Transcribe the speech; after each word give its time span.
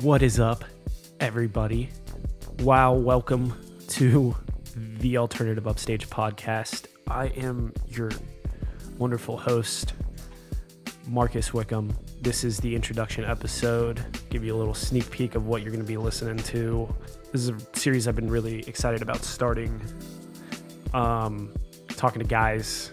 What 0.00 0.22
is 0.22 0.40
up, 0.40 0.64
everybody? 1.20 1.90
Wow, 2.60 2.94
welcome 2.94 3.54
to 3.88 4.34
the 4.74 5.18
Alternative 5.18 5.66
Upstage 5.66 6.08
podcast. 6.08 6.86
I 7.06 7.26
am 7.36 7.72
your 7.88 8.10
wonderful 8.96 9.36
host, 9.36 9.94
Marcus 11.06 11.52
Wickham. 11.52 11.96
This 12.22 12.44
is 12.44 12.58
the 12.58 12.74
introduction 12.74 13.24
episode, 13.24 14.02
give 14.30 14.44
you 14.44 14.54
a 14.54 14.58
little 14.58 14.74
sneak 14.74 15.10
peek 15.10 15.34
of 15.34 15.46
what 15.46 15.62
you're 15.62 15.70
going 15.72 15.84
to 15.84 15.86
be 15.86 15.96
listening 15.96 16.38
to. 16.38 16.94
This 17.32 17.42
is 17.42 17.48
a 17.50 17.58
series 17.74 18.08
I've 18.08 18.16
been 18.16 18.30
really 18.30 18.60
excited 18.68 19.02
about 19.02 19.24
starting. 19.24 19.80
Um, 20.94 21.52
talking 21.98 22.22
to 22.22 22.28
guys, 22.28 22.92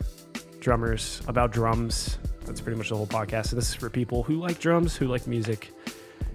drummers 0.60 1.22
about 1.28 1.52
drums. 1.52 2.18
That's 2.44 2.60
pretty 2.60 2.78
much 2.78 2.90
the 2.90 2.98
whole 2.98 3.08
podcast. 3.08 3.48
So 3.48 3.56
this 3.56 3.70
is 3.70 3.76
for 3.76 3.90
people 3.90 4.24
who 4.24 4.36
like 4.36 4.60
drums, 4.60 4.96
who 4.96 5.08
like 5.08 5.28
music. 5.28 5.72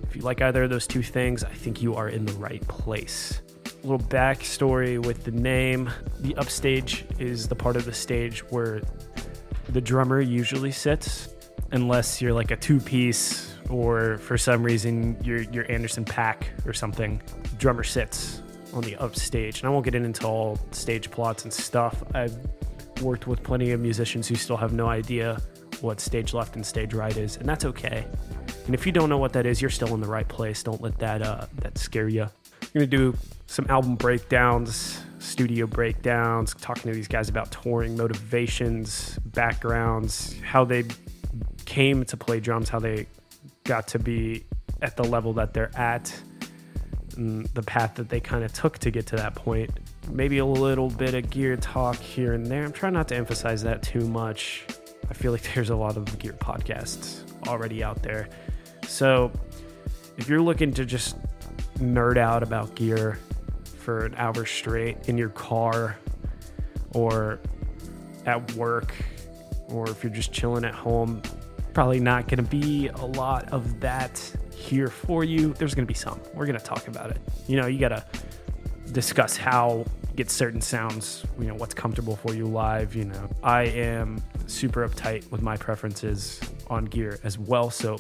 If 0.04 0.16
you 0.16 0.22
like 0.22 0.40
either 0.40 0.64
of 0.64 0.70
those 0.70 0.86
two 0.86 1.02
things, 1.02 1.44
I 1.44 1.52
think 1.52 1.82
you 1.82 1.94
are 1.94 2.08
in 2.08 2.24
the 2.24 2.32
right 2.34 2.66
place. 2.68 3.42
A 3.64 3.86
little 3.86 4.06
backstory 4.06 5.04
with 5.04 5.24
the 5.24 5.32
name. 5.32 5.90
The 6.20 6.34
upstage 6.36 7.04
is 7.18 7.48
the 7.48 7.56
part 7.56 7.76
of 7.76 7.84
the 7.84 7.92
stage 7.92 8.40
where 8.50 8.82
the 9.68 9.80
drummer 9.80 10.20
usually 10.20 10.72
sits, 10.72 11.28
unless 11.72 12.22
you're 12.22 12.32
like 12.32 12.50
a 12.50 12.56
two 12.56 12.80
piece 12.80 13.54
or 13.68 14.18
for 14.18 14.36
some 14.38 14.62
reason 14.62 15.16
you're, 15.24 15.42
you're 15.42 15.70
Anderson 15.70 16.04
.Paak 16.04 16.66
or 16.66 16.72
something. 16.72 17.20
Drummer 17.58 17.84
sits 17.84 18.42
on 18.72 18.82
the 18.82 18.96
upstage. 18.96 19.60
And 19.60 19.68
I 19.68 19.70
won't 19.70 19.84
get 19.84 19.94
into 19.94 20.26
all 20.26 20.58
stage 20.70 21.10
plots 21.10 21.44
and 21.44 21.52
stuff. 21.52 22.02
I've 22.14 22.36
worked 23.00 23.26
with 23.26 23.42
plenty 23.42 23.72
of 23.72 23.80
musicians 23.80 24.28
who 24.28 24.34
still 24.34 24.56
have 24.56 24.72
no 24.72 24.88
idea 24.88 25.40
what 25.80 26.00
stage 26.00 26.34
left 26.34 26.56
and 26.56 26.64
stage 26.64 26.94
right 26.94 27.16
is, 27.16 27.36
and 27.36 27.48
that's 27.48 27.64
okay. 27.64 28.04
And 28.66 28.74
if 28.74 28.86
you 28.86 28.92
don't 28.92 29.08
know 29.08 29.18
what 29.18 29.32
that 29.32 29.46
is, 29.46 29.60
you're 29.60 29.70
still 29.70 29.94
in 29.94 30.00
the 30.00 30.08
right 30.08 30.28
place. 30.28 30.62
Don't 30.62 30.80
let 30.80 30.98
that 30.98 31.22
uh, 31.22 31.46
that 31.56 31.78
scare 31.78 32.08
you. 32.08 32.22
I'm 32.22 32.68
gonna 32.74 32.86
do 32.86 33.16
some 33.46 33.66
album 33.68 33.96
breakdowns, 33.96 35.02
studio 35.18 35.66
breakdowns, 35.66 36.54
talking 36.54 36.84
to 36.84 36.92
these 36.92 37.08
guys 37.08 37.28
about 37.28 37.50
touring, 37.50 37.96
motivations, 37.96 39.18
backgrounds, 39.24 40.36
how 40.42 40.64
they 40.64 40.84
came 41.64 42.04
to 42.04 42.16
play 42.16 42.40
drums, 42.40 42.68
how 42.68 42.78
they 42.78 43.06
got 43.64 43.88
to 43.88 43.98
be 43.98 44.44
at 44.82 44.96
the 44.96 45.04
level 45.04 45.32
that 45.34 45.52
they're 45.52 45.76
at, 45.76 46.14
and 47.16 47.46
the 47.46 47.62
path 47.62 47.94
that 47.96 48.08
they 48.08 48.20
kind 48.20 48.44
of 48.44 48.52
took 48.52 48.78
to 48.78 48.90
get 48.90 49.06
to 49.06 49.16
that 49.16 49.34
point. 49.34 49.70
Maybe 50.12 50.38
a 50.38 50.44
little 50.44 50.90
bit 50.90 51.14
of 51.14 51.30
gear 51.30 51.56
talk 51.56 51.96
here 51.96 52.32
and 52.32 52.46
there. 52.46 52.64
I'm 52.64 52.72
trying 52.72 52.94
not 52.94 53.08
to 53.08 53.16
emphasize 53.16 53.62
that 53.62 53.82
too 53.82 54.06
much. 54.08 54.64
I 55.08 55.14
feel 55.14 55.32
like 55.32 55.42
there's 55.54 55.70
a 55.70 55.76
lot 55.76 55.96
of 55.96 56.18
gear 56.18 56.32
podcasts 56.32 57.22
already 57.48 57.82
out 57.82 58.02
there. 58.02 58.28
So 58.86 59.30
if 60.16 60.28
you're 60.28 60.42
looking 60.42 60.72
to 60.74 60.84
just 60.84 61.16
nerd 61.78 62.18
out 62.18 62.42
about 62.42 62.74
gear 62.74 63.18
for 63.64 64.04
an 64.04 64.14
hour 64.16 64.44
straight 64.44 65.08
in 65.08 65.16
your 65.16 65.30
car 65.30 65.96
or 66.92 67.40
at 68.26 68.52
work, 68.54 68.94
or 69.68 69.88
if 69.88 70.02
you're 70.02 70.12
just 70.12 70.32
chilling 70.32 70.64
at 70.64 70.74
home, 70.74 71.22
probably 71.72 72.00
not 72.00 72.28
going 72.28 72.44
to 72.44 72.50
be 72.50 72.88
a 72.88 73.04
lot 73.06 73.48
of 73.52 73.80
that 73.80 74.20
here 74.54 74.88
for 74.88 75.24
you. 75.24 75.54
There's 75.54 75.74
going 75.74 75.86
to 75.86 75.88
be 75.88 75.94
some. 75.94 76.20
We're 76.34 76.46
going 76.46 76.58
to 76.58 76.64
talk 76.64 76.88
about 76.88 77.10
it. 77.10 77.18
You 77.46 77.56
know, 77.56 77.66
you 77.66 77.78
got 77.78 77.90
to 77.90 78.04
discuss 78.92 79.36
how 79.36 79.84
get 80.20 80.30
certain 80.30 80.60
sounds, 80.60 81.24
you 81.38 81.46
know, 81.46 81.54
what's 81.54 81.72
comfortable 81.72 82.14
for 82.14 82.34
you 82.34 82.44
live, 82.44 82.94
you 82.94 83.06
know. 83.06 83.26
I 83.42 83.62
am 83.62 84.22
super 84.46 84.86
uptight 84.86 85.30
with 85.30 85.40
my 85.40 85.56
preferences 85.56 86.38
on 86.66 86.84
gear 86.84 87.18
as 87.24 87.38
well, 87.38 87.70
so 87.70 87.96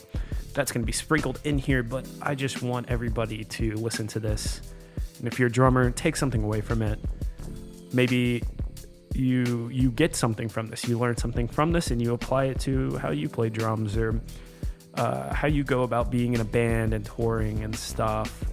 that's 0.52 0.70
going 0.70 0.82
to 0.82 0.86
be 0.86 0.92
sprinkled 0.92 1.40
in 1.44 1.56
here, 1.56 1.82
but 1.82 2.06
I 2.20 2.34
just 2.34 2.60
want 2.60 2.90
everybody 2.90 3.42
to 3.44 3.72
listen 3.76 4.06
to 4.08 4.20
this. 4.20 4.60
And 5.18 5.28
if 5.28 5.38
you're 5.38 5.48
a 5.48 5.50
drummer, 5.50 5.90
take 5.92 6.14
something 6.14 6.44
away 6.44 6.60
from 6.60 6.82
it. 6.82 6.98
Maybe 7.94 8.42
you 9.14 9.70
you 9.72 9.90
get 9.90 10.14
something 10.14 10.50
from 10.50 10.66
this. 10.66 10.86
You 10.86 10.98
learn 10.98 11.16
something 11.16 11.48
from 11.48 11.72
this 11.72 11.90
and 11.90 12.02
you 12.02 12.12
apply 12.12 12.44
it 12.52 12.60
to 12.60 12.98
how 12.98 13.12
you 13.12 13.30
play 13.30 13.48
drums 13.48 13.96
or 13.96 14.20
uh, 14.92 15.32
how 15.32 15.48
you 15.48 15.64
go 15.64 15.84
about 15.84 16.10
being 16.10 16.34
in 16.34 16.42
a 16.42 16.50
band 16.58 16.92
and 16.92 17.02
touring 17.02 17.64
and 17.64 17.74
stuff. 17.74 18.44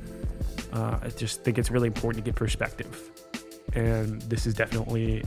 Uh, 0.71 0.99
I 1.01 1.09
just 1.09 1.43
think 1.43 1.57
it's 1.57 1.69
really 1.69 1.87
important 1.87 2.23
to 2.23 2.31
get 2.31 2.37
perspective. 2.37 3.11
And 3.73 4.21
this 4.23 4.45
is 4.45 4.53
definitely 4.53 5.23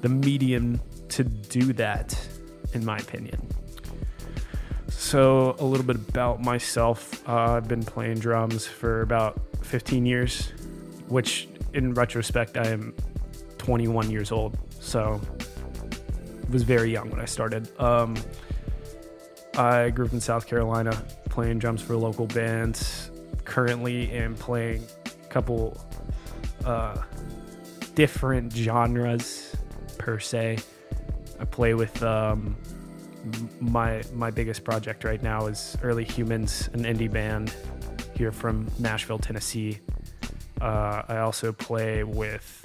the 0.00 0.08
medium 0.08 0.80
to 1.08 1.24
do 1.24 1.72
that, 1.74 2.18
in 2.72 2.84
my 2.84 2.96
opinion. 2.98 3.46
So, 4.88 5.56
a 5.58 5.64
little 5.64 5.86
bit 5.86 5.96
about 5.96 6.40
myself. 6.40 7.26
Uh, 7.28 7.56
I've 7.56 7.68
been 7.68 7.82
playing 7.82 8.18
drums 8.18 8.66
for 8.66 9.02
about 9.02 9.40
15 9.62 10.06
years, 10.06 10.52
which 11.08 11.48
in 11.74 11.94
retrospect, 11.94 12.56
I 12.56 12.68
am 12.68 12.94
21 13.58 14.10
years 14.10 14.30
old. 14.32 14.58
So, 14.80 15.20
was 16.50 16.62
very 16.64 16.90
young 16.90 17.10
when 17.10 17.20
I 17.20 17.24
started. 17.24 17.68
Um, 17.80 18.16
I 19.56 19.90
grew 19.90 20.06
up 20.06 20.12
in 20.12 20.20
South 20.20 20.46
Carolina 20.46 20.92
playing 21.28 21.58
drums 21.58 21.80
for 21.80 21.96
local 21.96 22.26
bands. 22.26 23.10
Currently, 23.44 24.10
am 24.12 24.34
playing 24.34 24.86
a 25.06 25.26
couple 25.28 25.80
uh, 26.64 26.96
different 28.00 28.50
genres 28.50 29.54
per 29.98 30.18
se. 30.18 30.56
I 31.38 31.44
play 31.44 31.74
with 31.74 32.02
um, 32.02 32.56
my 33.60 34.02
my 34.14 34.30
biggest 34.30 34.64
project 34.64 35.04
right 35.04 35.22
now 35.22 35.48
is 35.48 35.76
Early 35.82 36.04
Humans, 36.04 36.70
an 36.72 36.84
indie 36.84 37.12
band 37.12 37.54
here 38.16 38.32
from 38.32 38.66
Nashville, 38.78 39.18
Tennessee. 39.18 39.80
Uh, 40.62 41.02
I 41.08 41.18
also 41.18 41.52
play 41.52 42.02
with 42.02 42.64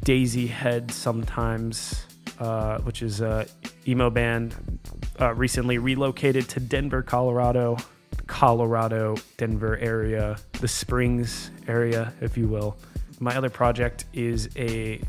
Daisy 0.00 0.48
Head 0.48 0.90
sometimes, 0.90 2.06
uh, 2.38 2.76
which 2.80 3.00
is 3.00 3.22
a 3.22 3.46
emo 3.88 4.10
band 4.10 4.54
uh, 5.18 5.32
recently 5.32 5.78
relocated 5.78 6.46
to 6.50 6.60
Denver, 6.60 7.00
Colorado, 7.00 7.78
Colorado, 8.26 9.16
Denver 9.38 9.78
area, 9.78 10.36
the 10.60 10.68
Springs 10.68 11.50
area, 11.68 12.12
if 12.20 12.36
you 12.36 12.48
will. 12.48 12.76
My 13.22 13.36
other 13.36 13.50
project 13.50 14.06
is 14.12 14.48
a 14.56 15.00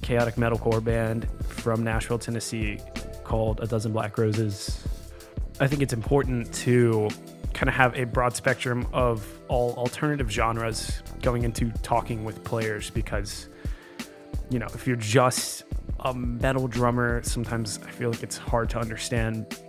chaotic 0.00 0.36
metalcore 0.36 0.82
band 0.82 1.28
from 1.46 1.84
Nashville, 1.84 2.18
Tennessee 2.18 2.78
called 3.24 3.60
A 3.60 3.66
Dozen 3.66 3.92
Black 3.92 4.16
Roses. 4.16 4.82
I 5.60 5.66
think 5.66 5.82
it's 5.82 5.92
important 5.92 6.50
to 6.54 7.10
kind 7.52 7.68
of 7.68 7.74
have 7.74 7.94
a 7.94 8.04
broad 8.04 8.34
spectrum 8.34 8.88
of 8.94 9.38
all 9.48 9.74
alternative 9.74 10.32
genres 10.32 11.02
going 11.20 11.42
into 11.42 11.70
talking 11.82 12.24
with 12.24 12.42
players 12.42 12.88
because, 12.88 13.50
you 14.48 14.58
know, 14.58 14.68
if 14.72 14.86
you're 14.86 14.96
just 14.96 15.64
a 16.06 16.14
metal 16.14 16.66
drummer, 16.66 17.22
sometimes 17.22 17.78
I 17.86 17.90
feel 17.90 18.12
like 18.12 18.22
it's 18.22 18.38
hard 18.38 18.70
to 18.70 18.78
understand 18.78 19.60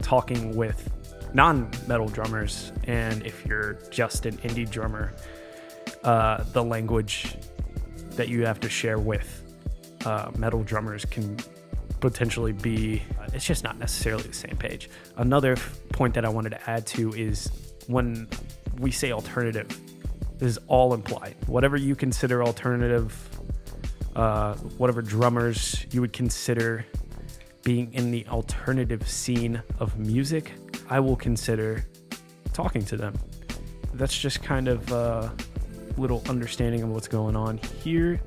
talking 0.00 0.56
with 0.56 0.90
non 1.32 1.70
metal 1.86 2.08
drummers. 2.08 2.72
And 2.88 3.24
if 3.24 3.46
you're 3.46 3.74
just 3.92 4.26
an 4.26 4.36
indie 4.38 4.68
drummer, 4.68 5.12
uh, 6.04 6.44
the 6.52 6.62
language 6.62 7.36
that 8.10 8.28
you 8.28 8.44
have 8.44 8.60
to 8.60 8.68
share 8.68 8.98
with 8.98 9.42
uh, 10.04 10.30
metal 10.36 10.62
drummers 10.62 11.04
can 11.04 11.36
potentially 12.00 12.52
be 12.52 13.02
it's 13.32 13.46
just 13.46 13.62
not 13.62 13.78
necessarily 13.78 14.24
the 14.24 14.34
same 14.34 14.56
page. 14.56 14.90
Another 15.16 15.56
point 15.92 16.14
that 16.14 16.24
i 16.24 16.28
wanted 16.28 16.50
to 16.50 16.70
add 16.70 16.86
to 16.86 17.12
is 17.12 17.50
when 17.86 18.28
we 18.78 18.90
say 18.90 19.12
alternative 19.12 19.68
this 20.38 20.56
is 20.56 20.58
all 20.66 20.94
implied. 20.94 21.36
Whatever 21.46 21.76
you 21.76 21.94
consider 21.94 22.42
alternative 22.42 23.28
uh, 24.16 24.54
whatever 24.76 25.00
drummers 25.00 25.86
you 25.90 26.00
would 26.00 26.12
consider 26.12 26.84
being 27.62 27.92
in 27.94 28.10
the 28.10 28.26
alternative 28.26 29.08
scene 29.08 29.62
of 29.78 29.96
music 29.98 30.52
i 30.90 30.98
will 30.98 31.16
consider 31.16 31.86
talking 32.52 32.84
to 32.84 32.96
them. 32.96 33.14
That's 33.94 34.16
just 34.18 34.42
kind 34.42 34.68
of 34.68 34.90
a 34.92 35.32
little 35.96 36.22
understanding 36.28 36.82
of 36.82 36.90
what's 36.90 37.08
going 37.08 37.36
on 37.36 37.58
here 37.58 38.20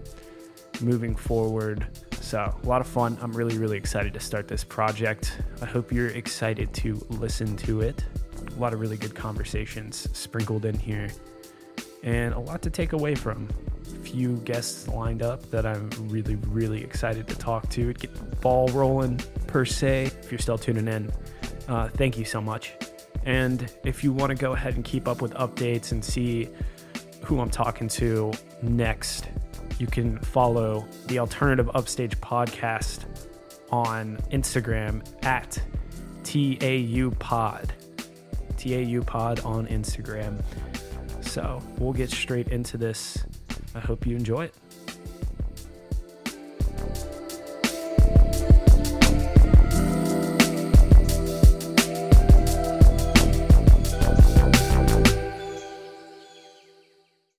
moving 0.81 1.15
forward 1.15 1.87
so, 2.25 2.39
a 2.39 2.67
lot 2.67 2.81
of 2.81 2.87
fun. 2.87 3.19
I'm 3.21 3.31
really, 3.33 3.59
really 3.59 3.77
excited 3.77 4.11
to 4.15 4.19
start 4.19 4.47
this 4.47 4.63
project. 4.63 5.37
I 5.61 5.65
hope 5.65 5.91
you're 5.91 6.07
excited 6.07 6.73
to 6.73 7.05
listen 7.11 7.55
to 7.57 7.81
it. 7.81 8.03
A 8.47 8.59
lot 8.59 8.73
of 8.73 8.79
really 8.79 8.97
good 8.97 9.13
conversations 9.13 10.09
sprinkled 10.11 10.65
in 10.65 10.75
here, 10.75 11.07
and 12.01 12.33
a 12.33 12.39
lot 12.39 12.63
to 12.63 12.71
take 12.71 12.93
away 12.93 13.13
from. 13.13 13.47
A 13.83 13.99
few 13.99 14.37
guests 14.37 14.87
lined 14.87 15.21
up 15.21 15.47
that 15.51 15.67
I'm 15.67 15.87
really, 16.09 16.33
really 16.47 16.83
excited 16.83 17.27
to 17.27 17.35
talk 17.35 17.69
to. 17.69 17.93
Get 17.93 18.15
the 18.15 18.35
ball 18.37 18.69
rolling, 18.69 19.21
per 19.45 19.63
se. 19.63 20.05
If 20.05 20.31
you're 20.31 20.39
still 20.39 20.57
tuning 20.57 20.87
in, 20.87 21.11
uh, 21.67 21.89
thank 21.89 22.17
you 22.17 22.25
so 22.25 22.41
much. 22.41 22.73
And 23.23 23.71
if 23.83 24.03
you 24.03 24.11
want 24.11 24.31
to 24.31 24.35
go 24.35 24.53
ahead 24.53 24.73
and 24.73 24.83
keep 24.83 25.07
up 25.07 25.21
with 25.21 25.35
updates 25.35 25.91
and 25.91 26.03
see 26.03 26.49
who 27.25 27.39
I'm 27.39 27.49
talking 27.49 27.87
to 27.89 28.31
next, 28.61 29.27
you 29.79 29.87
can 29.87 30.19
follow 30.19 30.87
the 31.07 31.19
Alternative 31.19 31.69
Upstage 31.73 32.15
podcast 32.21 33.05
on 33.71 34.17
Instagram 34.31 35.03
at 35.25 35.59
TAU 36.23 37.09
Pod. 37.19 37.73
TAU 38.57 39.01
Pod 39.01 39.39
on 39.41 39.67
Instagram. 39.67 40.41
So 41.21 41.61
we'll 41.77 41.93
get 41.93 42.11
straight 42.11 42.49
into 42.49 42.77
this. 42.77 43.25
I 43.73 43.79
hope 43.79 44.05
you 44.05 44.15
enjoy 44.15 44.45
it. 44.45 44.55